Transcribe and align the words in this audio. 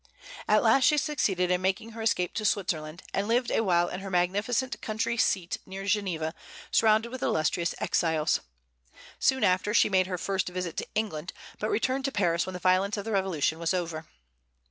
At 0.47 0.63
last 0.63 0.85
she 0.85 0.97
succeeded 0.97 1.51
in 1.51 1.61
making 1.61 1.91
her 1.91 2.01
escape 2.01 2.33
to 2.33 2.43
Switzerland, 2.43 3.03
and 3.13 3.27
lived 3.27 3.51
a 3.51 3.59
while 3.63 3.87
in 3.87 3.99
her 3.99 4.09
magnificent 4.09 4.81
country 4.81 5.15
seat 5.15 5.59
near 5.63 5.85
Geneva, 5.85 6.33
surrounded 6.71 7.09
with 7.09 7.21
illustrious 7.21 7.75
exiles. 7.79 8.39
Soon 9.19 9.43
after, 9.43 9.75
she 9.75 9.89
made 9.89 10.07
her 10.07 10.17
first 10.17 10.49
visit 10.49 10.75
to 10.77 10.87
England, 10.95 11.33
but 11.59 11.69
returned 11.69 12.05
to 12.05 12.11
Paris 12.11 12.47
when 12.47 12.53
the 12.53 12.57
violence 12.59 12.97
of 12.97 13.05
the 13.05 13.11
Revolution 13.11 13.59
was 13.59 13.75
over. 13.75 14.07